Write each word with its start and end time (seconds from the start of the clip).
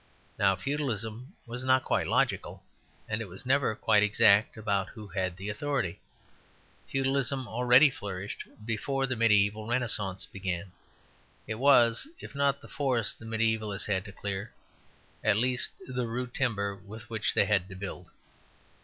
Now 0.39 0.55
Feudalism 0.55 1.35
was 1.45 1.63
not 1.63 1.83
quite 1.83 2.07
logical, 2.07 2.63
and 3.07 3.21
was 3.27 3.45
never 3.45 3.75
quite 3.75 4.01
exact 4.01 4.57
about 4.57 4.89
who 4.89 5.09
had 5.09 5.37
the 5.37 5.47
authority. 5.47 5.99
Feudalism 6.87 7.47
already 7.47 7.91
flourished 7.91 8.47
before 8.65 9.05
the 9.05 9.13
mediæval 9.13 9.69
renascence 9.69 10.25
began. 10.25 10.71
It 11.45 11.59
was, 11.59 12.07
if 12.19 12.33
not 12.33 12.61
the 12.61 12.67
forest 12.67 13.19
the 13.19 13.25
mediævals 13.25 13.85
had 13.85 14.03
to 14.05 14.11
clear, 14.11 14.51
at 15.23 15.37
least 15.37 15.69
the 15.87 16.07
rude 16.07 16.33
timber 16.33 16.75
with 16.75 17.07
which 17.07 17.35
they 17.35 17.45
had 17.45 17.69
to 17.69 17.75
build. 17.75 18.07